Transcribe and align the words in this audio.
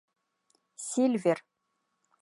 Сильвер! 0.87 1.39